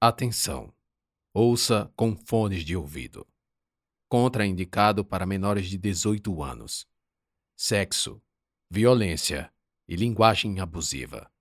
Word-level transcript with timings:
Atenção! 0.00 0.74
Ouça 1.32 1.90
com 1.96 2.14
fones 2.14 2.62
de 2.62 2.76
ouvido. 2.76 3.26
Contraindicado 4.10 5.02
para 5.02 5.24
menores 5.24 5.70
de 5.70 5.78
18 5.78 6.42
anos. 6.42 6.86
Sexo, 7.56 8.22
violência 8.70 9.50
e 9.88 9.96
linguagem 9.96 10.60
abusiva. 10.60 11.32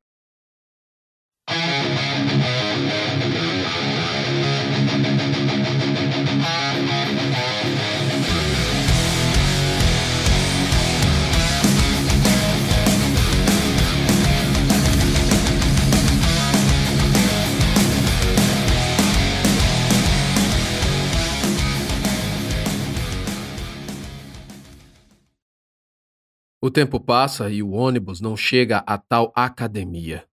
O 26.65 26.71
tempo 26.71 26.99
passa 26.99 27.47
e 27.51 27.61
o 27.61 27.73
ônibus 27.73 28.19
não 28.19 28.35
chega 28.35 28.79
à 28.87 28.97
tal 28.97 29.31
academia. 29.35 30.27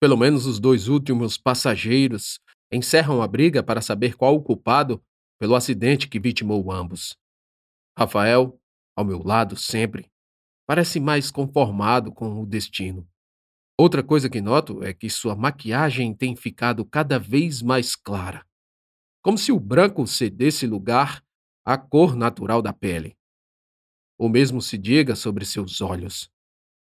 Pelo 0.00 0.16
menos 0.16 0.46
os 0.46 0.58
dois 0.58 0.88
últimos 0.88 1.36
passageiros 1.36 2.40
encerram 2.72 3.20
a 3.20 3.28
briga 3.28 3.62
para 3.62 3.82
saber 3.82 4.16
qual 4.16 4.34
o 4.34 4.42
culpado 4.42 5.04
pelo 5.38 5.54
acidente 5.54 6.08
que 6.08 6.18
vitimou 6.18 6.72
ambos. 6.72 7.14
Rafael, 7.94 8.58
ao 8.96 9.04
meu 9.04 9.22
lado 9.22 9.54
sempre, 9.54 10.10
parece 10.66 10.98
mais 10.98 11.30
conformado 11.30 12.10
com 12.10 12.40
o 12.40 12.46
destino. 12.46 13.06
Outra 13.78 14.02
coisa 14.02 14.30
que 14.30 14.40
noto 14.40 14.82
é 14.82 14.94
que 14.94 15.10
sua 15.10 15.36
maquiagem 15.36 16.14
tem 16.14 16.34
ficado 16.34 16.86
cada 16.86 17.18
vez 17.18 17.60
mais 17.60 17.94
clara, 17.94 18.46
como 19.22 19.36
se 19.36 19.52
o 19.52 19.60
branco 19.60 20.06
cedesse 20.06 20.66
lugar 20.66 21.22
à 21.66 21.76
cor 21.76 22.16
natural 22.16 22.62
da 22.62 22.72
pele. 22.72 23.19
O 24.20 24.28
mesmo 24.28 24.60
se 24.60 24.76
diga 24.76 25.16
sobre 25.16 25.46
seus 25.46 25.80
olhos, 25.80 26.30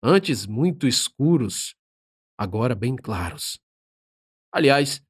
antes 0.04 0.46
muito 0.46 0.86
escuros, 0.86 1.74
agora 2.38 2.76
bem 2.76 2.98
claros. 2.98 3.58
Aliás, 4.52 5.02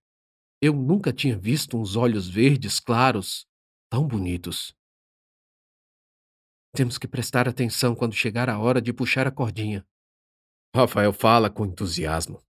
eu 0.61 0.75
nunca 0.75 1.11
tinha 1.11 1.35
visto 1.35 1.75
uns 1.75 1.95
olhos 1.95 2.29
verdes 2.29 2.79
claros 2.79 3.47
tão 3.89 4.07
bonitos. 4.07 4.75
Temos 6.75 6.99
que 6.99 7.07
prestar 7.07 7.49
atenção 7.49 7.95
quando 7.95 8.13
chegar 8.13 8.47
a 8.47 8.59
hora 8.59 8.79
de 8.79 8.93
puxar 8.93 9.25
a 9.25 9.31
cordinha. 9.31 9.83
Rafael 10.75 11.13
fala 11.13 11.49
com 11.49 11.65
entusiasmo, 11.65 12.43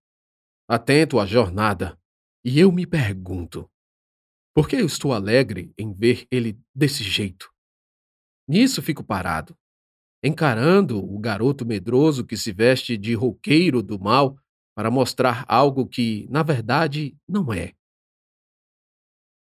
atento 0.68 1.18
à 1.18 1.24
jornada, 1.24 1.98
e 2.44 2.60
eu 2.60 2.70
me 2.70 2.86
pergunto: 2.86 3.66
por 4.54 4.68
que 4.68 4.76
eu 4.76 4.84
estou 4.84 5.14
alegre 5.14 5.72
em 5.78 5.90
ver 5.90 6.28
ele 6.30 6.60
desse 6.74 7.02
jeito? 7.02 7.53
Nisso 8.46 8.82
fico 8.82 9.02
parado, 9.02 9.56
encarando 10.22 10.98
o 10.98 11.18
garoto 11.18 11.64
medroso 11.64 12.26
que 12.26 12.36
se 12.36 12.52
veste 12.52 12.96
de 12.96 13.14
roqueiro 13.14 13.82
do 13.82 13.98
mal 13.98 14.38
para 14.74 14.90
mostrar 14.90 15.44
algo 15.48 15.88
que, 15.88 16.26
na 16.28 16.42
verdade, 16.42 17.16
não 17.28 17.52
é. 17.52 17.74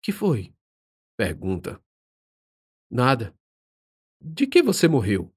Que 0.04 0.12
foi? 0.12 0.54
Pergunta. 1.18 1.82
Nada. 2.90 3.36
De 4.20 4.46
que 4.46 4.62
você 4.62 4.88
morreu? 4.88 5.34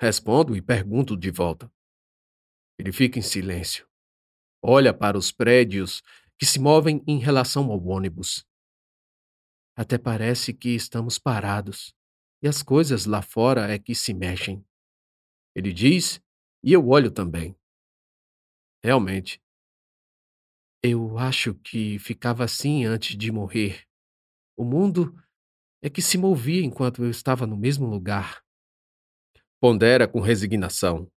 Respondo 0.00 0.56
e 0.56 0.62
pergunto 0.62 1.16
de 1.16 1.30
volta. 1.30 1.72
Ele 2.78 2.92
fica 2.92 3.18
em 3.18 3.22
silêncio. 3.22 3.88
Olha 4.62 4.94
para 4.94 5.18
os 5.18 5.32
prédios 5.32 6.02
que 6.38 6.46
se 6.46 6.58
movem 6.58 7.02
em 7.06 7.18
relação 7.18 7.70
ao 7.70 7.82
ônibus. 7.84 8.46
Até 9.76 9.98
parece 9.98 10.52
que 10.52 10.70
estamos 10.70 11.18
parados 11.18 11.94
e 12.42 12.48
as 12.48 12.62
coisas 12.62 13.06
lá 13.06 13.22
fora 13.22 13.70
é 13.72 13.78
que 13.78 13.94
se 13.94 14.14
mexem. 14.14 14.64
Ele 15.54 15.72
diz, 15.72 16.20
e 16.62 16.72
eu 16.72 16.88
olho 16.88 17.10
também. 17.10 17.56
Realmente. 18.82 19.42
Eu 20.82 21.18
acho 21.18 21.54
que 21.54 21.98
ficava 21.98 22.44
assim 22.44 22.84
antes 22.86 23.16
de 23.16 23.30
morrer. 23.30 23.86
O 24.56 24.64
mundo 24.64 25.14
é 25.82 25.90
que 25.90 26.00
se 26.00 26.16
movia 26.16 26.62
enquanto 26.62 27.04
eu 27.04 27.10
estava 27.10 27.46
no 27.46 27.56
mesmo 27.56 27.86
lugar. 27.86 28.42
Pondera 29.60 30.08
com 30.08 30.20
resignação. 30.20 31.10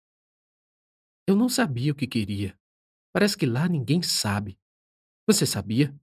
Eu 1.26 1.36
não 1.36 1.48
sabia 1.48 1.92
o 1.92 1.94
que 1.94 2.06
queria. 2.06 2.58
Parece 3.12 3.36
que 3.36 3.44
lá 3.44 3.68
ninguém 3.68 4.02
sabe. 4.02 4.58
Você 5.26 5.44
sabia? 5.44 5.94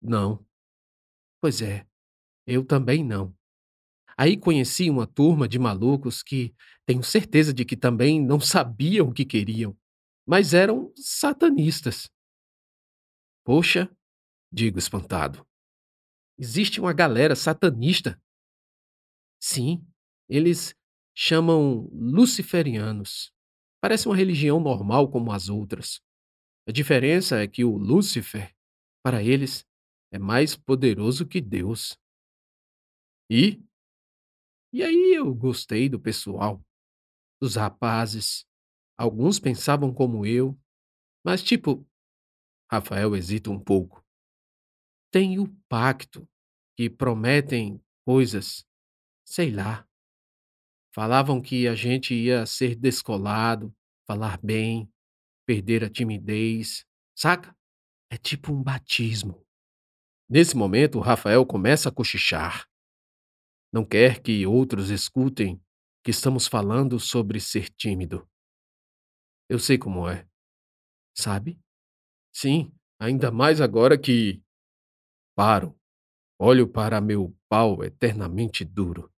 Não. 0.00 0.46
Pois 1.40 1.60
é, 1.60 1.86
eu 2.46 2.64
também 2.64 3.04
não. 3.04 3.36
Aí 4.18 4.36
conheci 4.36 4.88
uma 4.88 5.06
turma 5.06 5.46
de 5.46 5.58
malucos 5.58 6.22
que 6.22 6.54
tenho 6.86 7.02
certeza 7.02 7.52
de 7.52 7.64
que 7.64 7.76
também 7.76 8.24
não 8.24 8.40
sabiam 8.40 9.08
o 9.08 9.12
que 9.12 9.24
queriam, 9.24 9.76
mas 10.26 10.54
eram 10.54 10.92
satanistas. 10.96 12.10
Poxa, 13.44 13.90
digo 14.50 14.78
espantado. 14.78 15.46
Existe 16.38 16.80
uma 16.80 16.92
galera 16.92 17.36
satanista? 17.36 18.20
Sim, 19.40 19.86
eles 20.28 20.74
chamam 21.14 21.88
luciferianos. 21.92 23.32
Parece 23.80 24.08
uma 24.08 24.16
religião 24.16 24.60
normal 24.60 25.10
como 25.10 25.30
as 25.32 25.48
outras. 25.48 26.00
A 26.68 26.72
diferença 26.72 27.40
é 27.40 27.46
que 27.46 27.64
o 27.64 27.76
Lúcifer, 27.76 28.52
para 29.02 29.22
eles, 29.22 29.64
é 30.12 30.18
mais 30.18 30.56
poderoso 30.56 31.26
que 31.26 31.40
Deus. 31.40 31.96
E 33.30 33.62
e 34.76 34.82
aí 34.82 35.14
eu 35.14 35.34
gostei 35.34 35.88
do 35.88 35.98
pessoal, 35.98 36.62
dos 37.40 37.56
rapazes. 37.56 38.46
Alguns 38.98 39.40
pensavam 39.40 39.90
como 39.90 40.26
eu, 40.26 40.54
mas 41.24 41.42
tipo. 41.42 41.88
Rafael 42.70 43.16
hesita 43.16 43.50
um 43.50 43.58
pouco. 43.58 44.04
Tem 45.10 45.38
o 45.38 45.48
pacto, 45.66 46.28
que 46.76 46.90
prometem 46.90 47.80
coisas, 48.04 48.66
sei 49.24 49.50
lá. 49.50 49.88
Falavam 50.94 51.40
que 51.40 51.66
a 51.66 51.74
gente 51.74 52.12
ia 52.12 52.44
ser 52.44 52.74
descolado, 52.74 53.74
falar 54.06 54.38
bem, 54.42 54.92
perder 55.46 55.84
a 55.84 55.88
timidez, 55.88 56.84
saca? 57.16 57.56
É 58.10 58.18
tipo 58.18 58.52
um 58.52 58.62
batismo. 58.62 59.42
Nesse 60.28 60.54
momento, 60.54 61.00
Rafael 61.00 61.46
começa 61.46 61.88
a 61.88 61.92
cochichar. 61.92 62.68
Não 63.76 63.84
quer 63.84 64.22
que 64.22 64.46
outros 64.46 64.88
escutem 64.88 65.62
que 66.02 66.10
estamos 66.10 66.46
falando 66.46 66.98
sobre 66.98 67.38
ser 67.38 67.68
tímido. 67.68 68.26
Eu 69.50 69.58
sei 69.58 69.76
como 69.76 70.08
é. 70.08 70.26
Sabe? 71.14 71.60
Sim, 72.34 72.72
ainda 72.98 73.30
mais 73.30 73.60
agora 73.60 73.98
que. 73.98 74.42
Paro. 75.36 75.78
Olho 76.40 76.66
para 76.66 77.02
meu 77.02 77.36
pau 77.50 77.84
eternamente 77.84 78.64
duro. 78.64 79.12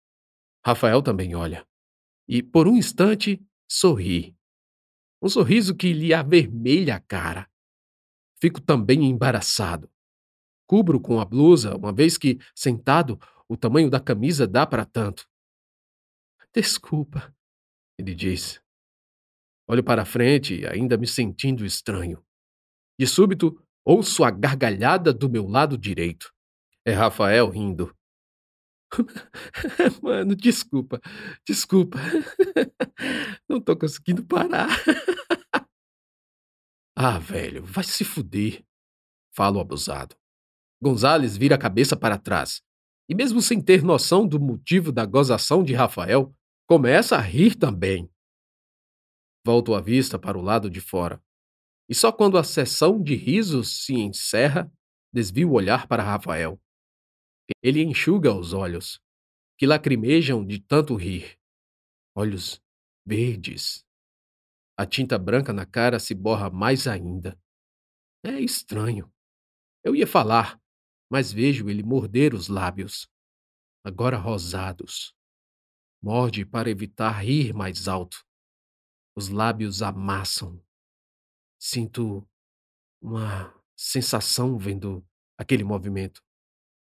Rafael 0.66 1.04
também 1.04 1.36
olha. 1.36 1.64
E, 2.26 2.42
por 2.42 2.66
um 2.66 2.76
instante, 2.76 3.40
sorri. 3.70 4.36
Um 5.22 5.28
sorriso 5.28 5.72
que 5.72 5.92
lhe 5.92 6.12
avermelha 6.12 6.96
a 6.96 7.00
cara. 7.00 7.48
Fico 8.40 8.60
também 8.60 9.04
embaraçado. 9.04 9.88
Cubro 10.66 11.00
com 11.00 11.20
a 11.20 11.24
blusa, 11.24 11.76
uma 11.76 11.92
vez 11.92 12.18
que, 12.18 12.40
sentado, 12.56 13.20
o 13.48 13.56
tamanho 13.56 13.88
da 13.88 13.98
camisa 13.98 14.46
dá 14.46 14.66
para 14.66 14.84
tanto. 14.84 15.26
Desculpa, 16.54 17.34
ele 17.98 18.14
diz. 18.14 18.62
Olho 19.66 19.82
para 19.82 20.04
frente, 20.04 20.66
ainda 20.66 20.96
me 20.96 21.06
sentindo 21.06 21.64
estranho. 21.64 22.24
De 22.98 23.06
súbito, 23.06 23.62
ouço 23.84 24.22
a 24.22 24.30
gargalhada 24.30 25.12
do 25.12 25.30
meu 25.30 25.46
lado 25.46 25.78
direito. 25.78 26.32
É 26.86 26.92
Rafael 26.92 27.48
rindo. 27.48 27.94
Mano, 30.02 30.34
desculpa, 30.34 31.00
desculpa. 31.46 31.98
Não 33.48 33.60
tô 33.60 33.76
conseguindo 33.76 34.24
parar. 34.24 34.68
ah, 36.96 37.18
velho, 37.18 37.62
vai 37.64 37.84
se 37.84 38.04
fuder. 38.04 38.64
Falo 39.34 39.60
abusado. 39.60 40.16
Gonzales 40.82 41.36
vira 41.36 41.56
a 41.56 41.58
cabeça 41.58 41.96
para 41.96 42.18
trás 42.18 42.62
e, 43.08 43.14
mesmo 43.14 43.40
sem 43.40 43.60
ter 43.60 43.82
noção 43.82 44.26
do 44.26 44.38
motivo 44.38 44.92
da 44.92 45.06
gozação 45.06 45.64
de 45.64 45.74
Rafael, 45.74 46.34
começa 46.66 47.16
a 47.16 47.20
rir 47.20 47.54
também. 47.54 48.10
Volto 49.44 49.74
a 49.74 49.80
vista 49.80 50.18
para 50.18 50.36
o 50.36 50.42
lado 50.42 50.68
de 50.68 50.80
fora, 50.80 51.22
e 51.88 51.94
só 51.94 52.12
quando 52.12 52.36
a 52.36 52.44
sessão 52.44 53.02
de 53.02 53.14
risos 53.14 53.84
se 53.84 53.94
encerra, 53.94 54.70
desvio 55.12 55.50
o 55.50 55.54
olhar 55.54 55.86
para 55.86 56.02
Rafael. 56.02 56.60
Ele 57.62 57.82
enxuga 57.82 58.34
os 58.34 58.52
olhos, 58.52 59.00
que 59.56 59.66
lacrimejam 59.66 60.46
de 60.46 60.60
tanto 60.60 60.94
rir. 60.94 61.38
Olhos 62.14 62.60
verdes. 63.06 63.84
A 64.76 64.84
tinta 64.84 65.18
branca 65.18 65.52
na 65.52 65.64
cara 65.64 65.98
se 65.98 66.14
borra 66.14 66.50
mais 66.50 66.86
ainda. 66.86 67.40
É 68.22 68.38
estranho. 68.38 69.10
Eu 69.82 69.96
ia 69.96 70.06
falar, 70.06 70.60
mas 71.10 71.32
vejo 71.32 71.68
ele 71.68 71.82
morder 71.82 72.34
os 72.34 72.48
lábios, 72.48 73.08
agora 73.84 74.16
rosados. 74.16 75.14
Morde 76.02 76.44
para 76.44 76.70
evitar 76.70 77.10
rir 77.24 77.52
mais 77.52 77.88
alto. 77.88 78.24
Os 79.16 79.28
lábios 79.28 79.82
amassam. 79.82 80.62
Sinto 81.58 82.28
uma 83.02 83.52
sensação 83.76 84.56
vendo 84.58 85.04
aquele 85.36 85.64
movimento. 85.64 86.22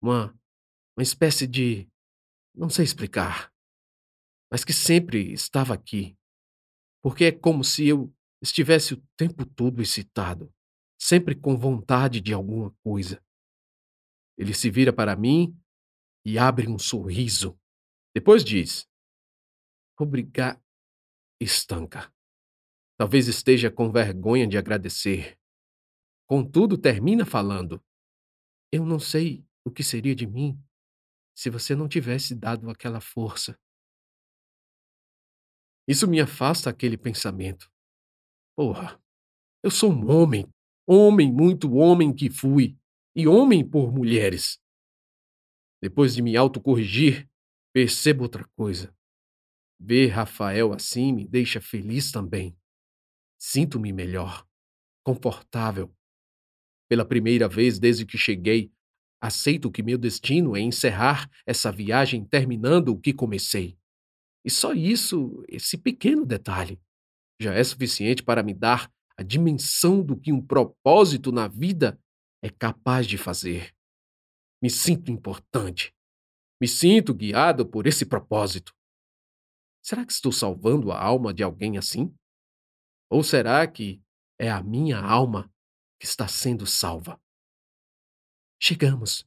Uma, 0.02 0.38
uma 0.98 1.04
espécie 1.04 1.48
de. 1.48 1.90
não 2.54 2.70
sei 2.70 2.84
explicar. 2.84 3.54
Mas 4.52 4.66
que 4.66 4.74
sempre 4.74 5.32
estava 5.32 5.74
aqui. 5.74 6.18
Porque 7.02 7.26
é 7.26 7.32
como 7.32 7.64
se 7.64 7.88
eu 7.88 8.14
estivesse 8.42 8.96
o 8.96 9.04
tempo 9.16 9.46
todo 9.46 9.82
excitado, 9.82 10.54
sempre 11.00 11.36
com 11.36 11.58
vontade 11.58 12.20
de 12.20 12.34
alguma 12.34 12.72
coisa. 12.84 13.24
Ele 14.39 14.53
se 14.53 14.71
vira 14.71 14.94
para 14.94 15.18
mim 15.18 15.53
e 16.25 16.39
abre 16.39 16.69
um 16.69 16.80
sorriso. 16.80 17.59
Depois 18.15 18.41
diz: 18.44 18.88
Obrigado. 20.00 20.63
Estanca. 21.41 22.13
Talvez 22.97 23.27
esteja 23.27 23.69
com 23.69 23.91
vergonha 23.91 24.47
de 24.47 24.57
agradecer. 24.57 25.38
Contudo, 26.25 26.77
termina 26.77 27.25
falando: 27.25 27.83
Eu 28.71 28.86
não 28.86 28.97
sei 28.97 29.45
o 29.65 29.71
que 29.71 29.83
seria 29.83 30.15
de 30.15 30.25
mim 30.25 30.57
se 31.36 31.50
você 31.50 31.75
não 31.75 31.88
tivesse 31.88 32.33
dado 32.33 32.69
aquela 32.69 33.01
força. 33.01 33.59
Isso 35.88 36.07
me 36.07 36.21
afasta 36.21 36.69
aquele 36.69 36.97
pensamento. 36.97 37.69
Porra, 38.56 39.01
eu 39.63 39.71
sou 39.71 39.91
um 39.91 40.09
homem, 40.12 40.45
homem, 40.88 41.31
muito 41.31 41.74
homem 41.74 42.13
que 42.13 42.30
fui, 42.30 42.77
e 43.19 43.27
homem 43.27 43.68
por 43.68 43.92
mulheres. 43.92 44.57
Depois 45.81 46.16
de 46.16 46.21
me 46.21 46.38
autocorrigir, 46.38 47.30
percebo 47.74 48.24
outra 48.24 48.45
coisa. 48.56 48.95
Ver 49.77 50.07
Rafael 50.07 50.71
assim 50.71 51.12
me 51.12 51.27
deixa 51.27 51.60
feliz 51.60 52.12
também. 52.12 52.57
Sinto-me 53.38 53.92
melhor, 53.92 54.48
confortável. 55.04 55.94
Pela 56.89 57.04
primeira 57.04 57.50
vez 57.50 57.77
desde 57.77 58.06
que 58.06 58.18
cheguei, 58.18 58.71
aceito 59.22 59.69
que 59.69 59.83
meu 59.83 59.98
destino 59.98 60.56
é 60.56 60.62
encerrar 60.62 61.30
essa 61.45 61.72
viagem 61.74 62.24
terminando 62.24 62.89
o 62.89 63.00
que 63.00 63.13
comecei. 63.13 63.77
E 64.45 64.50
só 64.50 64.74
isso, 64.74 65.44
esse 65.50 65.77
pequeno 65.77 66.25
detalhe, 66.25 66.80
já 67.38 67.54
é 67.54 67.63
suficiente 67.63 68.24
para 68.24 68.42
me 68.42 68.54
dar 68.54 68.89
a 69.18 69.24
dimensão 69.24 70.01
do 70.01 70.18
que 70.18 70.31
um 70.31 70.42
propósito 70.42 71.33
na 71.33 71.50
vida 71.50 72.00
é 72.41 72.50
capaz 72.50 73.07
de 73.07 73.18
fazer. 73.18 73.75
Me 74.62 74.69
sinto 74.69 75.12
importante. 75.12 75.94
Me 76.62 76.68
sinto 76.68 77.13
guiado 77.13 77.65
por 77.65 77.88
esse 77.88 78.06
propósito. 78.06 78.74
Será 79.81 80.06
que 80.06 80.12
estou 80.12 80.31
salvando 80.31 80.91
a 80.91 81.01
alma 81.01 81.33
de 81.33 81.41
alguém 81.41 81.77
assim? 81.77 82.13
Ou 83.09 83.24
será 83.24 83.65
que 83.65 84.01
é 84.38 84.50
a 84.50 84.62
minha 84.62 85.00
alma 85.00 85.51
que 86.00 86.06
está 86.06 86.27
sendo 86.27 86.65
salva? 86.65 87.19
Chegamos, 88.62 89.25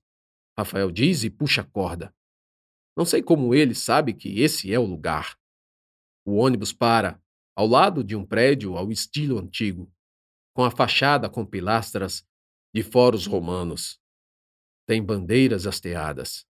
Rafael 0.57 0.91
diz 0.91 1.25
e 1.25 1.31
puxa 1.31 1.63
a 1.63 1.65
corda. 1.65 2.15
Não 2.97 3.07
sei 3.07 3.23
como 3.23 3.55
ele 3.55 3.75
sabe 3.75 4.13
que 4.13 4.41
esse 4.41 4.73
é 4.73 4.79
o 4.79 4.85
lugar. 4.85 5.39
O 6.25 6.37
ônibus 6.37 6.73
para, 6.73 7.21
ao 7.57 7.67
lado 7.67 8.05
de 8.05 8.15
um 8.15 8.25
prédio 8.25 8.77
ao 8.77 8.93
estilo 8.93 9.39
antigo, 9.39 9.91
com 10.55 10.63
a 10.63 10.71
fachada 10.71 11.31
com 11.31 11.47
pilastras 11.47 12.27
de 12.75 12.83
foros 12.83 13.27
romanos. 13.27 14.01
Tem 14.87 15.05
bandeiras 15.05 15.67
hasteadas. 15.67 16.47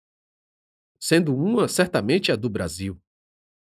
Sendo 1.00 1.34
uma 1.34 1.66
certamente 1.66 2.30
a 2.30 2.36
do 2.36 2.48
Brasil. 2.48 3.00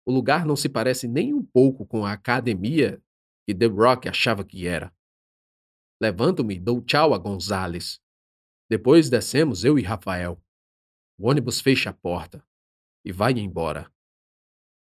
O 0.05 0.11
lugar 0.11 0.45
não 0.45 0.55
se 0.55 0.69
parece 0.69 1.07
nem 1.07 1.33
um 1.33 1.43
pouco 1.43 1.85
com 1.85 2.05
a 2.05 2.13
academia 2.13 3.01
que 3.45 3.53
The 3.53 3.65
Rock 3.65 4.07
achava 4.07 4.45
que 4.45 4.65
era. 4.65 4.93
Levanto-me 6.01 6.55
e 6.55 6.59
dou 6.59 6.81
tchau 6.81 7.13
a 7.13 7.17
Gonzales. 7.17 7.99
Depois 8.69 9.09
descemos 9.09 9.63
eu 9.63 9.77
e 9.77 9.81
Rafael. 9.81 10.41
O 11.17 11.29
ônibus 11.29 11.59
fecha 11.59 11.89
a 11.89 11.93
porta 11.93 12.45
e 13.03 13.11
vai 13.11 13.33
embora. 13.33 13.91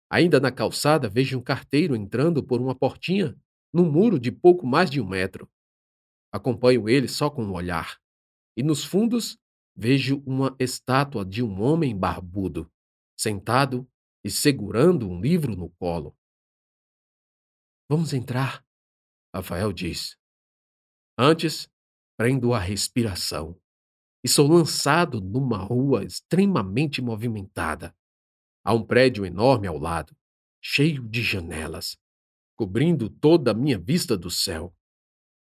Ainda 0.10 0.40
na 0.40 0.52
calçada 0.52 1.10
vejo 1.10 1.40
um 1.40 1.42
carteiro 1.42 1.96
entrando 1.96 2.44
por 2.44 2.62
uma 2.62 2.76
portinha 2.76 3.36
num 3.74 3.92
muro 3.92 4.20
de 4.20 4.32
pouco 4.32 4.66
mais 4.66 4.90
de 4.90 5.02
um 5.02 5.08
metro. 5.08 5.50
Acompanho 6.34 6.90
ele 6.90 7.08
só 7.08 7.30
com 7.30 7.44
um 7.44 7.54
olhar. 7.54 8.02
E 8.58 8.64
nos 8.64 8.84
fundos 8.84 9.38
vejo 9.76 10.24
uma 10.26 10.56
estátua 10.60 11.24
de 11.24 11.44
um 11.44 11.62
homem 11.62 11.96
barbudo, 11.96 12.72
sentado 13.16 13.88
e 14.24 14.32
segurando 14.32 15.08
um 15.08 15.22
livro 15.22 15.56
no 15.56 15.70
colo. 15.70 16.18
Vamos 17.88 18.14
entrar, 18.14 18.66
Rafael 19.34 19.72
diz. 19.72 20.18
Antes, 21.18 21.70
prendo 22.18 22.54
a 22.54 22.60
respiração 22.60 23.60
e 24.24 24.28
sou 24.28 24.48
lançado 24.48 25.22
numa 25.22 25.58
rua 25.58 26.04
extremamente 26.04 27.02
movimentada. 27.02 27.96
Há 28.64 28.74
um 28.74 28.84
prédio 28.84 29.26
enorme 29.26 29.68
ao 29.68 29.78
lado, 29.78 30.16
cheio 30.64 31.08
de 31.08 31.22
janelas, 31.22 31.98
cobrindo 32.56 33.10
toda 33.10 33.52
a 33.52 33.54
minha 33.54 33.78
vista 33.78 34.18
do 34.18 34.32
céu. 34.32 34.74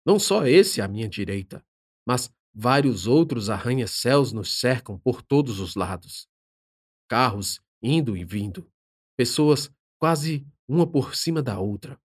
Não 0.06 0.18
só 0.20 0.46
esse 0.46 0.82
à 0.82 0.88
minha 0.88 1.08
direita, 1.08 1.64
mas 2.06 2.34
vários 2.54 3.08
outros 3.08 3.50
arranha-céus 3.50 4.32
nos 4.32 4.60
cercam 4.60 4.98
por 5.00 5.22
todos 5.22 5.60
os 5.60 5.76
lados. 5.76 6.28
Carros 7.08 7.60
indo 7.82 8.16
e 8.16 8.24
vindo, 8.24 8.70
pessoas 9.18 9.72
quase 10.00 10.46
uma 10.68 10.86
por 10.86 11.16
cima 11.16 11.42
da 11.42 11.60
outra, 11.60 12.00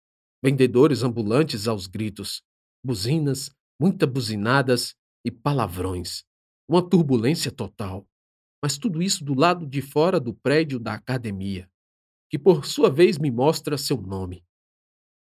vendedores 0.42 1.04
ambulantes 1.04 1.68
aos 1.68 1.88
gritos, 1.88 2.44
buzinas, 2.84 3.50
muitas 3.80 4.10
buzinadas 4.10 4.96
e 5.26 5.32
palavrões. 5.32 6.24
Uma 6.68 6.88
turbulência 6.88 7.52
total. 7.52 8.08
Mas 8.62 8.78
tudo 8.78 9.02
isso 9.02 9.26
do 9.26 9.34
lado 9.34 9.68
de 9.68 9.82
fora 9.82 10.20
do 10.20 10.34
prédio 10.34 10.80
da 10.80 10.94
academia, 10.94 11.70
que 12.30 12.40
por 12.40 12.66
sua 12.66 12.90
vez 12.90 13.18
me 13.18 13.30
mostra 13.30 13.78
seu 13.78 14.02
nome: 14.02 14.46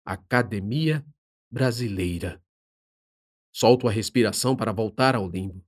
Academia 0.05 1.05
Brasileira. 1.51 2.41
Solto 3.53 3.87
a 3.87 3.91
respiração 3.91 4.55
para 4.55 4.71
voltar 4.71 5.15
ao 5.15 5.29
limbo. 5.29 5.63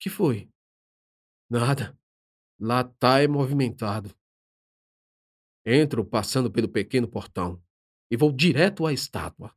Que 0.00 0.10
foi? 0.10 0.50
Nada. 1.48 1.96
Lá 2.58 2.82
tá 2.82 3.20
é 3.20 3.28
movimentado. 3.28 4.14
Entro 5.64 6.04
passando 6.04 6.50
pelo 6.50 6.68
pequeno 6.68 7.08
portão 7.08 7.62
e 8.10 8.16
vou 8.16 8.32
direto 8.32 8.86
à 8.86 8.92
estátua. 8.92 9.56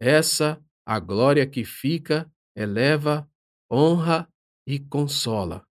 Essa, 0.00 0.62
a 0.84 0.98
glória 0.98 1.48
que 1.48 1.64
fica, 1.64 2.30
eleva, 2.54 3.30
honra 3.70 4.30
e 4.66 4.78
consola. 4.78 5.66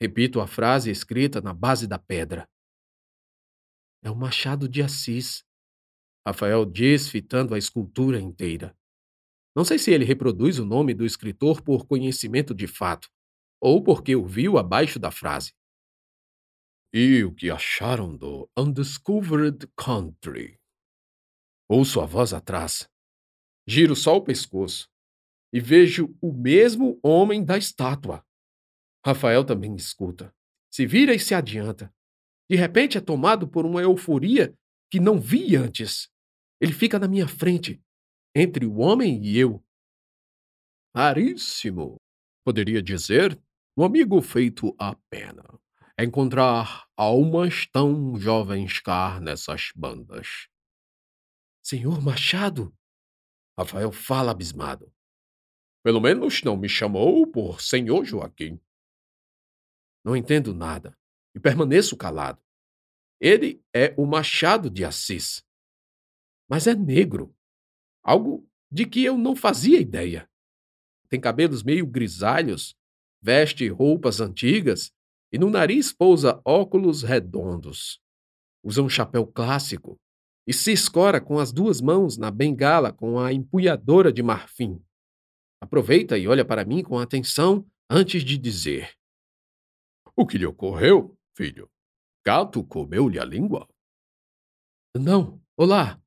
Repito 0.00 0.40
a 0.40 0.46
frase 0.46 0.90
escrita 0.90 1.40
na 1.40 1.54
base 1.54 1.86
da 1.86 1.98
pedra. 1.98 2.48
É 4.02 4.10
o 4.10 4.16
Machado 4.16 4.68
de 4.68 4.82
Assis. 4.82 5.45
Rafael 6.26 6.66
diz, 6.66 7.08
fitando 7.08 7.54
a 7.54 7.58
escultura 7.58 8.20
inteira. 8.20 8.76
Não 9.54 9.64
sei 9.64 9.78
se 9.78 9.92
ele 9.92 10.04
reproduz 10.04 10.58
o 10.58 10.64
nome 10.66 10.92
do 10.92 11.06
escritor 11.06 11.62
por 11.62 11.86
conhecimento 11.86 12.52
de 12.52 12.66
fato, 12.66 13.08
ou 13.60 13.82
porque 13.82 14.16
o 14.16 14.26
viu 14.26 14.58
abaixo 14.58 14.98
da 14.98 15.12
frase. 15.12 15.54
E 16.92 17.22
o 17.22 17.32
que 17.32 17.48
acharam 17.48 18.16
do 18.16 18.50
Undiscovered 18.58 19.68
Country? 19.76 20.58
Ouço 21.68 22.00
a 22.00 22.06
voz 22.06 22.32
atrás. 22.32 22.90
Giro 23.68 23.94
só 23.94 24.16
o 24.16 24.24
pescoço 24.24 24.88
e 25.52 25.60
vejo 25.60 26.16
o 26.20 26.32
mesmo 26.32 26.98
homem 27.02 27.44
da 27.44 27.56
estátua. 27.56 28.24
Rafael 29.04 29.44
também 29.44 29.76
escuta. 29.76 30.34
Se 30.72 30.86
vira 30.86 31.14
e 31.14 31.20
se 31.20 31.34
adianta. 31.34 31.94
De 32.50 32.56
repente 32.56 32.98
é 32.98 33.00
tomado 33.00 33.48
por 33.48 33.64
uma 33.64 33.80
euforia 33.80 34.52
que 34.90 34.98
não 34.98 35.20
vi 35.20 35.54
antes. 35.54 36.10
Ele 36.60 36.72
fica 36.72 36.98
na 36.98 37.08
minha 37.08 37.28
frente, 37.28 37.82
entre 38.34 38.66
o 38.66 38.78
homem 38.78 39.22
e 39.24 39.38
eu. 39.38 39.64
Raríssimo, 40.94 41.96
poderia 42.44 42.82
dizer, 42.82 43.40
um 43.76 43.84
amigo 43.84 44.20
feito 44.22 44.74
a 44.78 44.94
pena 45.10 45.44
encontrar 45.98 46.86
almas 46.94 47.66
tão 47.66 48.18
jovens 48.18 48.80
cá 48.80 49.18
nessas 49.18 49.72
bandas. 49.74 50.48
Senhor 51.64 52.02
Machado? 52.02 52.76
Rafael 53.58 53.90
fala 53.90 54.30
abismado. 54.30 54.92
Pelo 55.82 56.00
menos 56.00 56.42
não 56.42 56.56
me 56.56 56.68
chamou 56.68 57.26
por 57.26 57.62
Senhor 57.62 58.04
Joaquim. 58.04 58.60
Não 60.04 60.14
entendo 60.14 60.52
nada 60.52 60.96
e 61.34 61.40
permaneço 61.40 61.96
calado. 61.96 62.42
Ele 63.18 63.64
é 63.74 63.94
o 63.96 64.04
Machado 64.04 64.68
de 64.68 64.84
Assis. 64.84 65.45
Mas 66.48 66.66
é 66.66 66.74
negro. 66.74 67.34
Algo 68.02 68.48
de 68.70 68.86
que 68.86 69.04
eu 69.04 69.16
não 69.16 69.34
fazia 69.34 69.80
ideia. 69.80 70.28
tem 71.08 71.20
cabelos 71.20 71.62
meio 71.62 71.86
grisalhos, 71.86 72.74
veste 73.22 73.68
roupas 73.68 74.20
antigas 74.20 74.92
e 75.32 75.38
no 75.38 75.48
nariz 75.50 75.92
pousa 75.92 76.40
óculos 76.44 77.02
redondos. 77.02 78.00
Usa 78.62 78.82
um 78.82 78.88
chapéu 78.88 79.26
clássico 79.26 79.96
e 80.46 80.52
se 80.52 80.72
escora 80.72 81.20
com 81.20 81.38
as 81.38 81.52
duas 81.52 81.80
mãos 81.80 82.16
na 82.16 82.30
bengala 82.30 82.92
com 82.92 83.18
a 83.18 83.32
empunhadora 83.32 84.12
de 84.12 84.22
marfim. 84.22 84.82
Aproveita 85.60 86.18
e 86.18 86.28
olha 86.28 86.44
para 86.44 86.64
mim 86.64 86.82
com 86.82 86.98
atenção 86.98 87.66
antes 87.90 88.22
de 88.24 88.36
dizer: 88.36 88.92
O 90.16 90.26
que 90.26 90.38
lhe 90.38 90.46
ocorreu, 90.46 91.16
filho? 91.36 91.70
Gato 92.24 92.64
comeu-lhe 92.64 93.18
a 93.18 93.24
língua? 93.24 93.68
Não, 94.96 95.40
olá. 95.56 96.00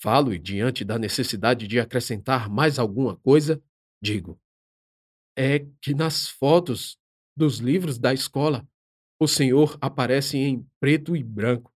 Falo 0.00 0.32
e, 0.32 0.38
diante 0.38 0.84
da 0.84 0.98
necessidade 0.98 1.66
de 1.66 1.80
acrescentar 1.80 2.48
mais 2.48 2.78
alguma 2.78 3.16
coisa, 3.16 3.62
digo: 4.00 4.40
É 5.36 5.60
que 5.80 5.94
nas 5.94 6.28
fotos 6.28 6.96
dos 7.36 7.58
livros 7.58 7.98
da 7.98 8.14
escola 8.14 8.66
o 9.20 9.26
senhor 9.26 9.76
aparece 9.80 10.38
em 10.38 10.64
preto 10.80 11.16
e 11.16 11.22
branco. 11.22 11.72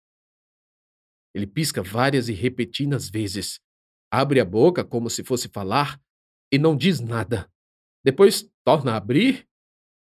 Ele 1.33 1.47
pisca 1.47 1.81
várias 1.81 2.27
e 2.27 2.33
repetidas 2.33 3.09
vezes, 3.09 3.61
abre 4.11 4.39
a 4.39 4.45
boca 4.45 4.83
como 4.83 5.09
se 5.09 5.23
fosse 5.23 5.47
falar 5.47 6.01
e 6.51 6.57
não 6.57 6.75
diz 6.75 6.99
nada. 6.99 7.49
Depois 8.03 8.51
torna 8.65 8.93
a 8.93 8.97
abrir 8.97 9.47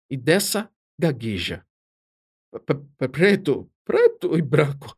e 0.09 0.17
dessa 0.17 0.71
gagueja. 0.99 1.65
Preto, 3.11 3.69
preto 3.83 4.37
e 4.37 4.41
branco. 4.41 4.97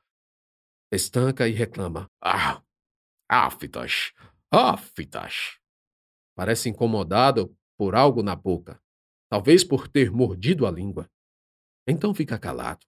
Estanca 0.91 1.47
e 1.47 1.51
reclama. 1.51 2.09
Ah, 2.21 2.63
áfitas, 3.29 4.11
áfitas. 4.51 5.59
Parece 6.35 6.69
incomodado 6.69 7.55
por 7.77 7.95
algo 7.95 8.23
na 8.23 8.35
boca, 8.35 8.81
talvez 9.29 9.63
por 9.63 9.87
ter 9.87 10.11
mordido 10.11 10.65
a 10.65 10.71
língua. 10.71 11.09
Então 11.87 12.13
fica 12.13 12.37
calado, 12.37 12.85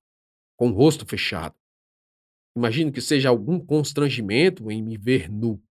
com 0.58 0.70
o 0.70 0.74
rosto 0.74 1.06
fechado. 1.06 1.56
Imagino 2.58 2.92
que 2.92 3.00
seja 3.00 3.30
algum 3.30 3.64
constrangimento 3.64 4.70
em 4.70 4.82
me 4.82 4.98
ver 4.98 5.30
nu 5.30 5.64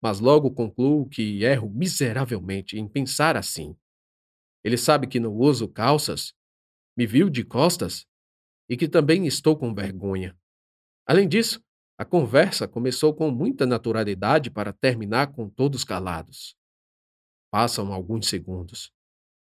mas 0.00 0.18
logo 0.18 0.50
concluo 0.50 1.08
que 1.08 1.44
erro 1.44 1.68
miseravelmente 1.68 2.78
em 2.78 2.88
pensar 2.88 3.36
assim. 3.36 3.76
Ele 4.64 4.76
sabe 4.76 5.06
que 5.06 5.20
não 5.20 5.34
uso 5.34 5.68
calças, 5.68 6.34
me 6.96 7.06
viu 7.06 7.28
de 7.28 7.44
costas 7.44 8.06
e 8.68 8.76
que 8.76 8.88
também 8.88 9.26
estou 9.26 9.56
com 9.56 9.74
vergonha. 9.74 10.36
Além 11.06 11.28
disso, 11.28 11.62
a 12.00 12.04
conversa 12.06 12.66
começou 12.66 13.14
com 13.14 13.30
muita 13.30 13.66
naturalidade 13.66 14.50
para 14.50 14.72
terminar 14.72 15.34
com 15.34 15.50
todos 15.50 15.84
calados. 15.84 16.56
Passam 17.52 17.92
alguns 17.92 18.26
segundos. 18.26 18.90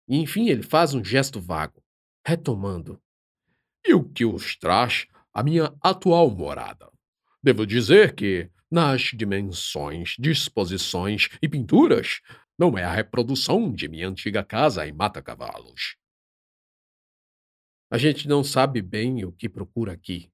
E 0.08 0.16
enfim 0.16 0.48
ele 0.48 0.62
faz 0.62 0.94
um 0.94 1.04
gesto 1.04 1.38
vago, 1.38 1.84
retomando. 2.26 2.98
E 3.86 3.92
o 3.92 4.02
que 4.02 4.25
os 4.25 4.56
traz 4.56 5.06
à 5.34 5.42
minha 5.42 5.70
atual 5.82 6.30
morada? 6.30 6.90
Devo 7.42 7.66
dizer 7.66 8.14
que, 8.14 8.50
nas 8.70 9.02
dimensões, 9.02 10.14
disposições 10.18 11.28
e 11.42 11.48
pinturas, 11.50 12.22
não 12.58 12.78
é 12.78 12.84
a 12.84 12.94
reprodução 12.94 13.70
de 13.70 13.86
minha 13.86 14.08
antiga 14.08 14.42
casa 14.42 14.88
em 14.88 14.92
Mata-Cavalos. 14.94 15.98
A 17.90 17.98
gente 17.98 18.26
não 18.26 18.42
sabe 18.42 18.80
bem 18.80 19.26
o 19.26 19.30
que 19.30 19.46
procura 19.46 19.92
aqui. 19.92 20.32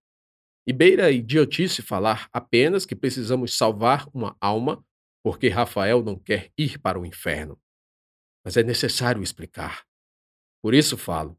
E 0.67 0.73
beira 0.73 1.07
a 1.07 1.11
idiotice 1.11 1.83
falar 1.83 2.29
apenas 2.33 2.87
que 2.87 2.95
precisamos 2.95 3.57
salvar 3.57 4.07
uma 4.15 4.37
alma 4.41 4.85
porque 5.23 5.49
Rafael 5.49 6.03
não 6.03 6.19
quer 6.19 6.53
ir 6.59 6.81
para 6.81 6.99
o 6.99 7.07
inferno. 7.07 7.61
Mas 8.45 8.57
é 8.57 8.63
necessário 8.63 9.23
explicar. 9.23 9.87
Por 10.61 10.75
isso 10.75 10.99
falo. 10.99 11.39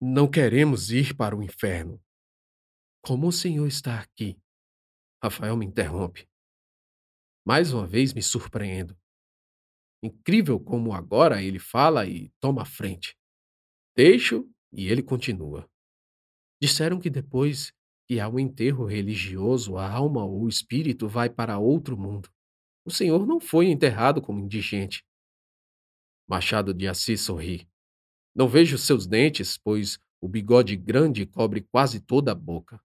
Não 0.00 0.30
queremos 0.30 0.90
ir 0.90 1.14
para 1.14 1.36
o 1.36 1.42
inferno. 1.42 2.02
Como 3.02 3.28
o 3.28 3.32
senhor 3.32 3.66
está 3.66 4.00
aqui? 4.00 4.38
Rafael 5.22 5.56
me 5.56 5.66
interrompe. 5.66 6.26
Mais 7.46 7.72
uma 7.72 7.86
vez 7.86 8.14
me 8.14 8.22
surpreendo. 8.22 8.98
Incrível 10.02 10.58
como 10.58 10.94
agora 10.94 11.42
ele 11.42 11.58
fala 11.58 12.06
e 12.06 12.30
toma 12.40 12.62
a 12.62 12.66
frente. 12.66 13.18
Deixo 13.94 14.50
e 14.72 14.88
ele 14.88 15.02
continua. 15.02 15.68
Disseram 16.60 17.00
que 17.00 17.08
depois 17.08 17.72
que 18.06 18.20
há 18.20 18.28
um 18.28 18.38
enterro 18.38 18.84
religioso, 18.84 19.76
a 19.76 19.88
alma 19.88 20.24
ou 20.24 20.42
o 20.42 20.48
espírito 20.48 21.08
vai 21.08 21.30
para 21.30 21.58
outro 21.58 21.96
mundo. 21.96 22.28
O 22.84 22.90
senhor 22.90 23.26
não 23.26 23.40
foi 23.40 23.66
enterrado 23.66 24.20
como 24.20 24.40
indigente. 24.40 25.04
Machado 26.28 26.74
de 26.74 26.88
Assis 26.88 27.20
sorri. 27.20 27.68
Não 28.34 28.48
vejo 28.48 28.76
seus 28.78 29.06
dentes, 29.06 29.56
pois 29.56 29.98
o 30.20 30.28
bigode 30.28 30.76
grande 30.76 31.24
cobre 31.24 31.62
quase 31.62 32.00
toda 32.00 32.32
a 32.32 32.34
boca. 32.34 32.80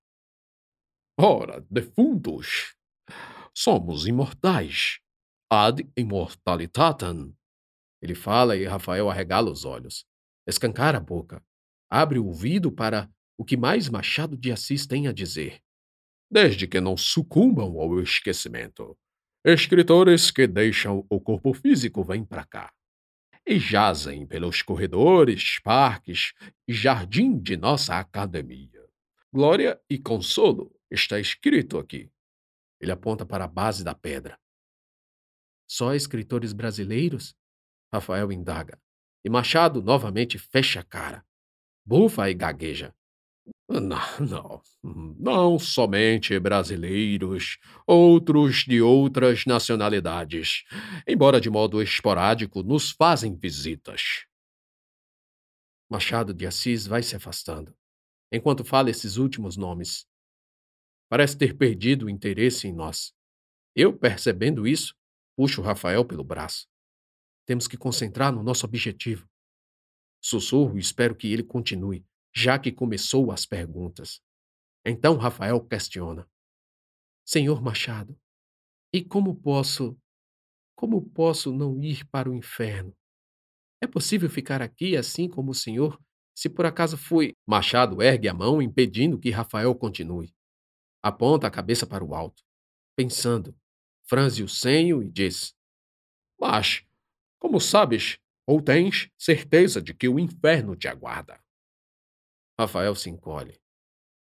Ora, 1.20 1.66
defuntos, 1.70 2.76
somos 3.54 4.06
imortais. 4.06 5.00
Ad 5.50 5.88
immortalitatem. 5.96 7.36
Ele 8.02 8.16
fala 8.16 8.56
e 8.56 8.66
Rafael 8.66 9.10
arregala 9.10 9.50
os 9.52 9.64
olhos, 9.64 10.06
escancara 10.48 10.98
a 10.98 11.02
boca, 11.02 11.44
abre 11.90 12.20
o 12.20 12.26
ouvido 12.26 12.72
para 12.72 13.10
o 13.38 13.46
que 13.46 13.58
mais 13.58 13.90
Machado 13.90 14.38
de 14.38 14.52
Assis 14.52 14.86
tem 14.86 15.08
a 15.08 15.12
dizer. 15.12 15.62
Desde 16.30 16.68
que 16.68 16.82
não 16.82 16.98
sucumbam 16.98 17.80
ao 17.80 18.00
esquecimento, 18.02 18.98
escritores 19.44 20.32
que 20.32 20.48
deixam 20.48 21.06
o 21.10 21.20
corpo 21.20 21.54
físico 21.54 22.04
vêm 22.04 22.24
para 22.24 22.46
cá 22.46 22.72
e 23.48 23.60
jazem 23.60 24.26
pelos 24.26 24.62
corredores, 24.62 25.60
parques 25.60 26.34
e 26.68 26.74
jardim 26.74 27.38
de 27.38 27.56
nossa 27.56 28.00
academia. 28.00 28.84
Glória 29.32 29.80
e 29.90 30.00
consolo 30.00 30.76
Está 30.90 31.20
escrito 31.20 31.78
aqui. 31.78 32.10
Ele 32.80 32.92
aponta 32.92 33.26
para 33.26 33.46
a 33.46 33.48
base 33.48 33.84
da 33.84 33.94
pedra. 33.94 34.40
Só 35.68 35.94
escritores 35.94 36.54
brasileiros? 36.54 37.36
Rafael 37.92 38.32
indaga. 38.32 38.80
E 39.24 39.30
Machado 39.30 39.82
novamente 39.82 40.38
fecha 40.38 40.82
a 40.82 40.84
cara. 40.84 41.26
Bufa 41.84 42.30
e 42.30 42.34
gagueja. 42.34 42.96
Não, 43.68 43.82
não, 44.20 44.62
não 45.18 45.60
somente 45.60 46.38
brasileiros, 46.40 47.58
outros 47.88 48.58
de 48.58 48.80
outras 48.80 49.44
nacionalidades, 49.46 50.64
embora 51.08 51.42
de 51.42 51.50
modo 51.50 51.82
esporádico, 51.82 52.62
nos 52.62 52.92
fazem 52.92 53.36
visitas. 53.36 54.26
Machado 55.90 56.32
de 56.32 56.46
Assis 56.46 56.86
vai 56.86 57.02
se 57.02 57.16
afastando, 57.16 57.76
enquanto 58.32 58.64
fala 58.64 58.92
esses 58.92 59.18
últimos 59.18 59.58
nomes. 59.58 60.08
Parece 61.10 61.36
ter 61.36 61.58
perdido 61.58 62.06
o 62.06 62.10
interesse 62.10 62.68
em 62.68 62.74
nós. 62.74 63.14
Eu, 63.76 63.98
percebendo 63.98 64.68
isso, 64.68 64.96
puxo 65.36 65.62
Rafael 65.62 66.06
pelo 66.06 66.24
braço. 66.24 66.68
Temos 67.48 67.68
que 67.68 67.78
concentrar 67.78 68.32
no 68.32 68.44
nosso 68.44 68.66
objetivo. 68.66 69.28
Sussurro 70.22 70.78
e 70.78 70.82
espero 70.82 71.16
que 71.16 71.32
ele 71.32 71.44
continue, 71.44 72.06
já 72.36 72.60
que 72.60 72.72
começou 72.72 73.32
as 73.32 73.46
perguntas. 73.46 74.20
Então 74.86 75.16
Rafael 75.18 75.64
questiona: 75.66 76.28
Senhor 77.26 77.62
Machado, 77.62 78.18
e 78.94 79.04
como 79.04 79.36
posso. 79.36 79.98
Como 80.78 81.02
posso 81.10 81.54
não 81.54 81.82
ir 81.82 82.06
para 82.10 82.30
o 82.30 82.36
inferno? 82.36 82.94
É 83.82 83.88
possível 83.88 84.30
ficar 84.30 84.62
aqui 84.62 84.98
assim 84.98 85.30
como 85.30 85.52
o 85.52 85.56
senhor, 85.56 85.98
se 86.36 86.50
por 86.50 86.66
acaso 86.66 86.98
fui. 86.98 87.34
Machado 87.48 88.02
ergue 88.02 88.28
a 88.28 88.34
mão, 88.34 88.62
impedindo 88.62 89.18
que 89.18 89.30
Rafael 89.30 89.74
continue. 89.74 90.34
Aponta 91.02 91.48
a 91.48 91.52
cabeça 91.52 91.88
para 91.88 92.04
o 92.04 92.14
alto, 92.14 92.44
pensando, 92.96 93.56
franze 94.04 94.44
o 94.44 94.50
senho 94.50 95.02
e 95.02 95.10
diz: 95.10 95.54
Mas, 96.38 96.84
como 97.40 97.60
sabes, 97.62 98.18
ou 98.46 98.62
tens 98.62 99.10
certeza 99.18 99.82
de 99.82 99.94
que 99.94 100.10
o 100.10 100.20
inferno 100.20 100.76
te 100.76 100.90
aguarda? 100.90 101.40
Rafael 102.60 102.96
se 102.96 103.10
encolhe, 103.10 103.60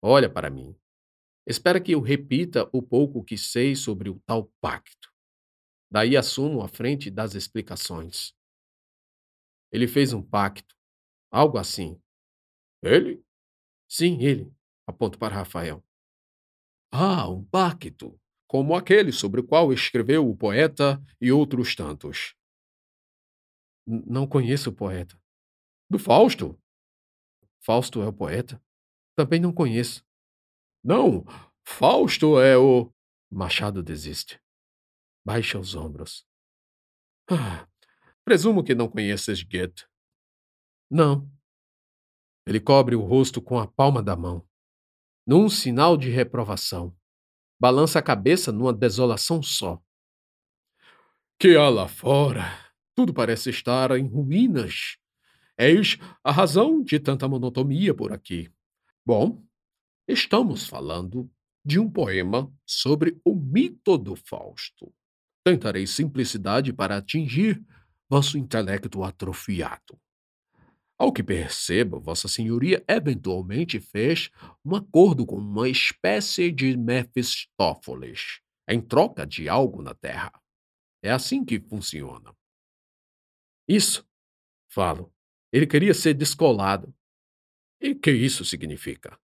olha 0.03 0.29
para 0.29 0.49
mim, 0.49 0.75
espera 1.47 1.81
que 1.81 1.93
eu 1.93 2.01
repita 2.01 2.69
o 2.73 2.81
pouco 2.81 3.23
que 3.23 3.37
sei 3.37 3.75
sobre 3.75 4.09
o 4.09 4.19
tal 4.25 4.51
pacto. 4.59 5.13
Daí 5.89 6.17
assumo 6.17 6.61
a 6.61 6.67
frente 6.67 7.09
das 7.09 7.35
explicações. 7.35 8.33
Ele 9.71 9.87
fez 9.87 10.11
um 10.11 10.21
pacto, 10.21 10.75
algo 11.31 11.57
assim. 11.57 12.01
Ele? 12.83 13.23
Sim, 13.89 14.21
ele. 14.21 14.53
Aponto 14.87 15.17
para 15.17 15.35
Rafael. 15.35 15.83
Ah, 16.91 17.29
um 17.29 17.43
pacto, 17.43 18.19
como 18.47 18.75
aquele 18.75 19.11
sobre 19.11 19.41
o 19.41 19.45
qual 19.45 19.71
escreveu 19.73 20.29
o 20.29 20.35
poeta 20.35 21.01
e 21.19 21.31
outros 21.31 21.75
tantos. 21.75 22.35
Não 23.87 24.27
conheço 24.27 24.69
o 24.69 24.73
poeta. 24.73 25.19
Do 25.89 25.99
Fausto? 25.99 26.59
Fausto 27.65 28.01
é 28.01 28.07
o 28.07 28.13
poeta? 28.13 28.61
Também 29.15 29.39
não 29.39 29.51
conheço. 29.51 30.05
Não, 30.83 31.25
Fausto 31.65 32.39
é 32.39 32.57
o. 32.57 32.93
Machado 33.31 33.81
desiste. 33.81 34.39
Baixa 35.25 35.57
os 35.57 35.73
ombros. 35.73 36.25
Ah, 37.29 37.67
Presumo 38.25 38.63
que 38.63 38.73
não 38.73 38.89
conheces 38.89 39.43
Goethe. 39.43 39.85
Não. 40.89 41.29
Ele 42.47 42.59
cobre 42.59 42.95
o 42.95 43.01
rosto 43.01 43.39
com 43.39 43.59
a 43.59 43.67
palma 43.67 44.01
da 44.01 44.15
mão, 44.15 44.47
num 45.27 45.47
sinal 45.47 45.95
de 45.95 46.09
reprovação. 46.09 46.95
Balança 47.59 47.99
a 47.99 48.01
cabeça 48.01 48.51
numa 48.51 48.73
desolação 48.73 49.43
só. 49.43 49.79
Que 51.39 51.55
há 51.55 51.69
lá 51.69 51.87
fora? 51.87 52.43
Tudo 52.95 53.13
parece 53.13 53.51
estar 53.51 53.91
em 53.91 54.07
ruínas. 54.07 54.97
Eis 55.57 55.97
a 56.23 56.31
razão 56.31 56.83
de 56.83 56.99
tanta 56.99 57.27
monotonia 57.27 57.93
por 57.93 58.11
aqui. 58.11 58.51
Bom, 59.05 59.43
estamos 60.07 60.67
falando 60.67 61.29
de 61.63 61.79
um 61.79 61.89
poema 61.89 62.51
sobre 62.65 63.19
o 63.23 63.33
mito 63.35 63.97
do 63.97 64.15
Fausto. 64.15 64.93
Tentarei 65.43 65.87
simplicidade 65.87 66.73
para 66.73 66.97
atingir 66.97 67.63
vosso 68.09 68.37
intelecto 68.37 69.03
atrofiado. 69.03 69.99
Ao 70.97 71.11
que 71.11 71.21
percebo, 71.21 71.99
Vossa 71.99 72.27
Senhoria 72.27 72.83
eventualmente 72.87 73.79
fez 73.79 74.29
um 74.63 74.75
acordo 74.75 75.25
com 75.25 75.37
uma 75.37 75.67
espécie 75.67 76.51
de 76.51 76.77
Mefistófeles 76.77 78.39
em 78.67 78.81
troca 78.81 79.25
de 79.25 79.49
algo 79.49 79.81
na 79.81 79.93
Terra. 79.93 80.31
É 81.03 81.11
assim 81.11 81.43
que 81.43 81.59
funciona. 81.59 82.33
Isso, 83.67 84.07
falo. 84.69 85.14
Ele 85.55 85.65
queria 85.65 85.93
ser 85.93 86.13
descolado. 86.13 86.93
E 87.79 87.95
que 87.95 88.11
isso 88.11 88.43
significa? 88.43 89.17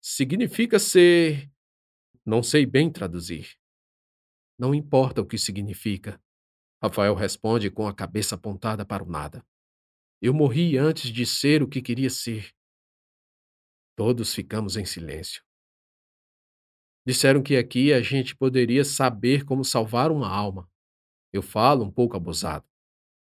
Significa 0.00 0.78
ser. 0.78 1.52
Não 2.24 2.42
sei 2.42 2.64
bem 2.64 2.90
traduzir. 2.90 3.58
Não 4.58 4.74
importa 4.74 5.20
o 5.20 5.26
que 5.26 5.36
significa. 5.36 6.18
Rafael 6.82 7.14
responde 7.14 7.70
com 7.70 7.86
a 7.86 7.94
cabeça 7.94 8.34
apontada 8.34 8.86
para 8.86 9.04
o 9.04 9.10
nada. 9.10 9.46
Eu 10.22 10.32
morri 10.32 10.78
antes 10.78 11.12
de 11.12 11.26
ser 11.26 11.62
o 11.62 11.68
que 11.68 11.82
queria 11.82 12.08
ser. 12.08 12.54
Todos 13.94 14.34
ficamos 14.34 14.78
em 14.78 14.86
silêncio. 14.86 15.44
Disseram 17.06 17.42
que 17.42 17.58
aqui 17.58 17.92
a 17.92 18.00
gente 18.00 18.34
poderia 18.34 18.86
saber 18.86 19.44
como 19.44 19.66
salvar 19.66 20.10
uma 20.10 20.30
alma. 20.30 20.66
Eu 21.30 21.42
falo 21.42 21.84
um 21.84 21.92
pouco 21.92 22.16
abusado. 22.16 22.66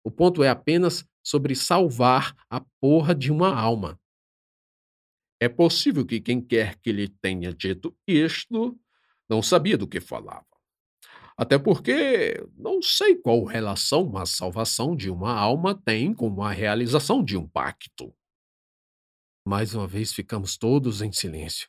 O 0.05 0.11
ponto 0.11 0.45
é 0.45 0.51
apenas 0.51 1.09
sobre 1.23 1.55
salvar 1.55 2.35
a 2.49 2.61
porra 2.81 3.15
de 3.15 3.31
uma 3.31 3.55
alma. 3.55 4.01
É 5.41 5.49
possível 5.49 6.05
que 6.05 6.21
quem 6.21 6.41
quer 6.41 6.77
que 6.81 6.91
lhe 6.91 7.09
tenha 7.09 7.53
dito 7.53 7.97
isto 8.07 8.79
não 9.29 9.43
sabia 9.43 9.79
do 9.79 9.87
que 9.87 10.01
falava. 10.01 10.47
Até 11.37 11.57
porque 11.57 12.35
não 12.57 12.83
sei 12.83 13.15
qual 13.15 13.45
relação 13.45 14.17
a 14.17 14.27
salvação 14.27 14.97
de 14.97 15.09
uma 15.09 15.33
alma 15.33 15.73
tem 15.73 16.13
com 16.13 16.43
a 16.43 16.51
realização 16.51 17.23
de 17.23 17.37
um 17.37 17.47
pacto. 17.47 18.13
Mais 19.47 19.73
uma 19.75 19.87
vez 19.87 20.13
ficamos 20.13 20.57
todos 20.57 21.01
em 21.01 21.13
silêncio. 21.13 21.69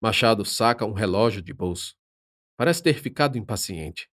Machado 0.00 0.44
saca 0.44 0.86
um 0.86 0.92
relógio 0.92 1.42
de 1.42 1.52
bolso. 1.52 1.94
Parece 2.56 2.82
ter 2.82 2.94
ficado 2.94 3.36
impaciente. 3.36 4.08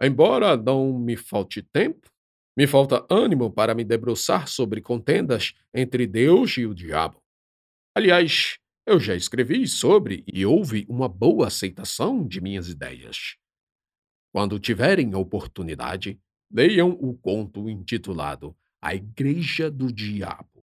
Embora 0.00 0.56
não 0.56 0.98
me 0.98 1.16
falte 1.16 1.62
tempo, 1.62 2.10
me 2.58 2.66
falta 2.66 3.06
ânimo 3.08 3.52
para 3.52 3.72
me 3.72 3.84
debruçar 3.84 4.48
sobre 4.48 4.80
contendas 4.80 5.54
entre 5.72 6.08
Deus 6.08 6.56
e 6.56 6.66
o 6.66 6.74
diabo. 6.74 7.22
Aliás, 7.94 8.58
eu 8.84 8.98
já 8.98 9.14
escrevi 9.14 9.68
sobre 9.68 10.24
e 10.26 10.44
houve 10.44 10.84
uma 10.88 11.08
boa 11.08 11.46
aceitação 11.46 12.26
de 12.26 12.40
minhas 12.40 12.68
ideias. 12.68 13.36
Quando 14.32 14.58
tiverem 14.58 15.14
oportunidade, 15.14 16.20
leiam 16.50 16.90
o 17.00 17.16
conto 17.16 17.70
intitulado 17.70 18.56
A 18.82 18.92
Igreja 18.92 19.70
do 19.70 19.92
Diabo. 19.92 20.64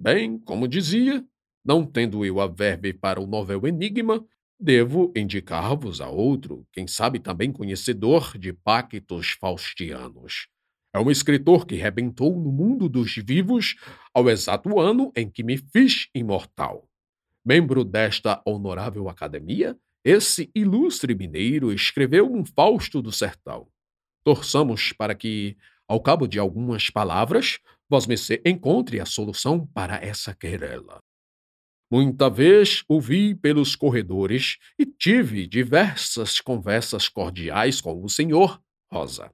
Bem, 0.00 0.36
como 0.40 0.66
dizia, 0.66 1.24
não 1.64 1.86
tendo 1.86 2.24
eu 2.24 2.40
a 2.40 2.48
verve 2.48 2.92
para 2.92 3.20
o 3.20 3.28
novel 3.28 3.64
Enigma, 3.64 4.26
devo 4.58 5.12
indicar-vos 5.14 6.00
a 6.00 6.08
outro, 6.08 6.66
quem 6.72 6.88
sabe 6.88 7.20
também 7.20 7.52
conhecedor 7.52 8.36
de 8.36 8.52
pactos 8.52 9.36
faustianos. 9.38 10.48
É 10.96 10.98
um 10.98 11.10
escritor 11.10 11.66
que 11.66 11.74
rebentou 11.74 12.40
no 12.40 12.50
mundo 12.50 12.88
dos 12.88 13.16
vivos 13.16 13.76
ao 14.14 14.30
exato 14.30 14.80
ano 14.80 15.12
em 15.14 15.28
que 15.28 15.42
me 15.42 15.58
fiz 15.58 16.08
imortal. 16.14 16.88
Membro 17.44 17.84
desta 17.84 18.40
honorável 18.46 19.06
academia, 19.06 19.78
esse 20.02 20.50
ilustre 20.54 21.14
mineiro 21.14 21.70
escreveu 21.70 22.32
um 22.32 22.46
Fausto 22.46 23.02
do 23.02 23.12
Sertão. 23.12 23.68
Torçamos 24.24 24.90
para 24.94 25.14
que, 25.14 25.58
ao 25.86 26.00
cabo 26.00 26.26
de 26.26 26.38
algumas 26.38 26.88
palavras, 26.88 27.58
Vosmecê 27.90 28.40
encontre 28.42 28.98
a 28.98 29.04
solução 29.04 29.66
para 29.66 29.96
essa 29.96 30.34
querela. 30.34 31.02
Muita 31.92 32.30
vez 32.30 32.82
o 32.88 33.02
vi 33.02 33.34
pelos 33.34 33.76
corredores 33.76 34.56
e 34.78 34.86
tive 34.86 35.46
diversas 35.46 36.40
conversas 36.40 37.06
cordiais 37.06 37.82
com 37.82 38.02
o 38.02 38.08
senhor 38.08 38.58
Rosa. 38.90 39.30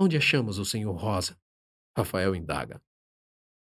Onde 0.00 0.16
achamos 0.16 0.58
o 0.58 0.64
senhor 0.64 0.94
Rosa? 0.94 1.38
Rafael 1.96 2.34
indaga. 2.34 2.82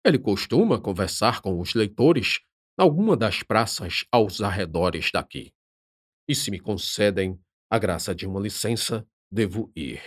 Ele 0.04 0.18
costuma 0.18 0.80
conversar 0.80 1.40
com 1.40 1.60
os 1.60 1.74
leitores 1.74 2.40
em 2.78 2.82
alguma 2.82 3.16
das 3.16 3.42
praças 3.42 4.04
aos 4.10 4.40
arredores 4.40 5.10
daqui 5.12 5.52
e 6.28 6.34
se 6.34 6.50
me 6.50 6.60
concedem 6.60 7.38
a 7.70 7.78
graça 7.78 8.14
de 8.14 8.26
uma 8.26 8.40
licença, 8.40 9.06
devo 9.30 9.70
ir. 9.74 10.00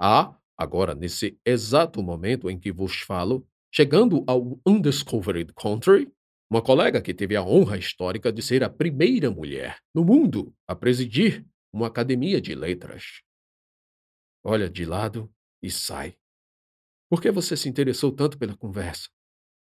Há, 0.00 0.36
agora 0.56 0.94
nesse 0.94 1.38
exato 1.44 2.02
momento 2.02 2.50
em 2.50 2.58
que 2.58 2.72
vos 2.72 3.00
falo, 3.00 3.46
chegando 3.72 4.24
ao 4.26 4.58
Undiscovered 4.66 5.52
Country, 5.54 6.10
uma 6.50 6.62
colega 6.62 7.02
que 7.02 7.12
teve 7.12 7.34
a 7.34 7.42
honra 7.42 7.76
histórica 7.76 8.32
de 8.32 8.40
ser 8.40 8.62
a 8.62 8.70
primeira 8.70 9.30
mulher 9.30 9.78
no 9.94 10.04
mundo 10.04 10.54
a 10.66 10.74
presidir 10.74 11.44
uma 11.72 11.88
academia 11.88 12.40
de 12.40 12.54
letras. 12.54 13.22
Olha 14.44 14.70
de 14.70 14.84
lado 14.84 15.30
e 15.66 15.70
sai. 15.70 16.16
Por 17.08 17.20
que 17.20 17.30
você 17.30 17.56
se 17.56 17.68
interessou 17.68 18.14
tanto 18.14 18.38
pela 18.38 18.56
conversa? 18.56 19.08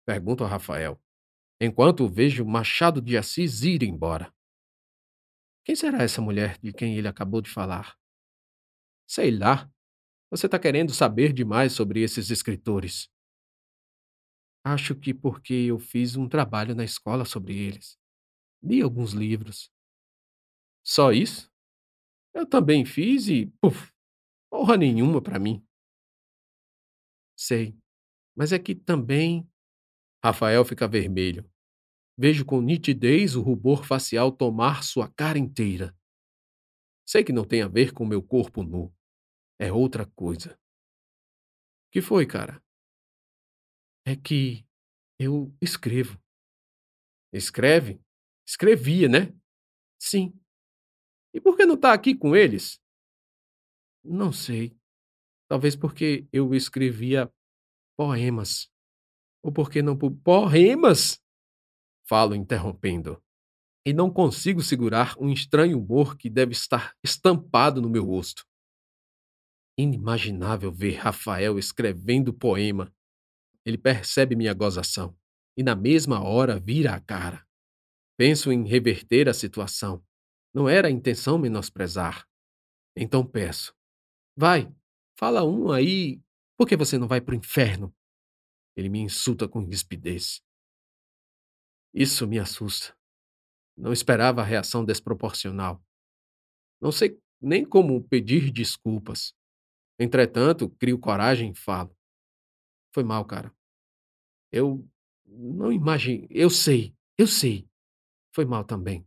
Pergunto 0.07 0.44
a 0.44 0.49
Rafael, 0.49 1.01
enquanto 1.61 2.09
vejo 2.09 2.44
Machado 2.44 3.01
de 3.01 3.16
Assis 3.16 3.62
ir 3.62 3.83
embora. 3.83 4.33
Quem 5.64 5.75
será 5.75 6.03
essa 6.03 6.22
mulher 6.22 6.59
de 6.59 6.72
quem 6.72 6.96
ele 6.96 7.09
acabou 7.09 7.40
de 7.40 7.51
falar? 7.51 7.99
Sei 9.09 9.31
lá. 9.31 9.70
Você 10.31 10.46
está 10.46 10.59
querendo 10.59 10.92
saber 10.92 11.33
demais 11.33 11.72
sobre 11.72 12.03
esses 12.03 12.31
escritores. 12.31 13.09
Acho 14.64 14.94
que 14.94 15.14
porque 15.14 15.55
eu 15.55 15.79
fiz 15.79 16.16
um 16.16 16.29
trabalho 16.29 16.75
na 16.75 16.85
escola 16.85 17.25
sobre 17.25 17.57
eles. 17.57 17.96
Li 18.62 18.83
alguns 18.83 19.12
livros. 19.12 19.70
Só 20.85 21.12
isso? 21.12 21.51
Eu 22.35 22.46
também 22.46 22.85
fiz 22.85 23.29
e, 23.29 23.46
puf, 23.61 23.92
porra 24.51 24.77
nenhuma 24.77 25.22
para 25.22 25.38
mim. 25.38 25.65
Sei, 27.38 27.77
mas 28.37 28.53
é 28.53 28.59
que 28.59 28.75
também. 28.75 29.49
Rafael 30.25 30.64
fica 30.64 30.88
vermelho. 30.88 31.49
Vejo 32.18 32.44
com 32.44 32.61
nitidez 32.61 33.37
o 33.37 33.42
rubor 33.42 33.85
facial 33.85 34.33
tomar 34.33 34.83
sua 34.83 35.09
cara 35.12 35.38
inteira. 35.38 35.94
Sei 37.07 37.22
que 37.22 37.33
não 37.33 37.46
tem 37.46 37.62
a 37.62 37.68
ver 37.68 37.92
com 37.92 38.05
meu 38.07 38.22
corpo 38.22 38.62
nu. 38.62 38.92
É 39.61 39.70
outra 39.70 40.07
coisa. 40.07 40.59
Que 41.92 42.03
foi, 42.03 42.27
cara? 42.27 42.62
É 44.07 44.16
que 44.16 44.66
eu 45.18 45.55
escrevo. 45.62 46.18
Escreve? 47.33 48.01
Escrevia, 48.46 49.09
né? 49.09 49.38
Sim. 50.01 50.33
E 51.35 51.40
por 51.40 51.57
que 51.57 51.66
não 51.66 51.75
está 51.75 51.92
aqui 51.92 52.16
com 52.16 52.35
eles? 52.35 52.81
Não 54.03 54.33
sei. 54.33 54.77
Talvez 55.48 55.76
porque 55.76 56.26
eu 56.32 56.54
escrevia 56.54 57.32
poemas. 57.96 58.68
Ou 59.42 59.52
porque 59.52 59.82
não. 59.82 59.96
Poemas? 59.96 61.20
falo 62.09 62.35
interrompendo. 62.35 63.20
E 63.85 63.92
não 63.92 64.11
consigo 64.11 64.62
segurar 64.62 65.16
um 65.18 65.30
estranho 65.30 65.78
humor 65.78 66.16
que 66.16 66.30
deve 66.30 66.52
estar 66.52 66.94
estampado 67.04 67.80
no 67.80 67.90
meu 67.90 68.04
rosto. 68.04 68.44
Inimaginável 69.78 70.72
ver 70.72 70.94
Rafael 70.94 71.59
escrevendo 71.59 72.32
poema. 72.32 72.92
Ele 73.64 73.76
percebe 73.76 74.35
minha 74.35 74.54
gozação 74.54 75.16
e, 75.56 75.62
na 75.62 75.74
mesma 75.74 76.22
hora, 76.22 76.59
vira 76.59 76.94
a 76.94 77.00
cara. 77.00 77.46
Penso 78.16 78.52
em 78.52 78.66
reverter 78.66 79.28
a 79.28 79.35
situação. 79.35 80.04
Não 80.54 80.68
era 80.68 80.88
a 80.88 80.90
intenção 80.90 81.38
menosprezar. 81.38 82.26
Então 82.96 83.26
peço: 83.26 83.74
Vai, 84.37 84.72
fala 85.18 85.44
um 85.44 85.70
aí. 85.72 86.20
Por 86.57 86.66
que 86.66 86.76
você 86.76 86.98
não 86.98 87.09
vai 87.09 87.20
para 87.20 87.35
o 87.35 87.38
inferno? 87.38 87.94
Ele 88.76 88.88
me 88.88 89.00
insulta 89.00 89.48
com 89.48 89.64
rispidez. 89.64 90.42
Isso 91.92 92.26
me 92.26 92.38
assusta. 92.38 92.96
Não 93.76 93.92
esperava 93.92 94.40
a 94.40 94.44
reação 94.44 94.85
desproporcional. 94.85 95.83
Não 96.81 96.92
sei 96.92 97.18
nem 97.40 97.64
como 97.64 98.07
pedir 98.07 98.50
desculpas. 98.50 99.35
Entretanto, 99.98 100.68
crio 100.70 100.98
coragem 100.98 101.52
e 101.52 101.55
falo. 101.55 101.96
Foi 102.94 103.02
mal, 103.02 103.24
cara. 103.24 103.55
Eu 104.52 104.87
não 105.24 105.72
imagino. 105.72 106.26
Eu 106.31 106.50
sei, 106.50 106.94
eu 107.18 107.26
sei. 107.26 107.68
Foi 108.35 108.44
mal 108.44 108.64
também. 108.64 109.07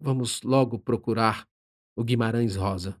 Vamos 0.00 0.42
logo 0.42 0.78
procurar 0.78 1.48
o 1.96 2.02
Guimarães 2.02 2.56
Rosa. 2.56 3.00